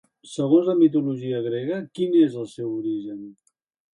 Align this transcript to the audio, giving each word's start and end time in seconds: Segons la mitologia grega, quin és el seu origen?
Segons 0.29 0.69
la 0.69 0.73
mitologia 0.79 1.41
grega, 1.49 1.77
quin 1.99 2.17
és 2.23 2.39
el 2.45 2.47
seu 2.55 2.71
origen? 2.79 3.23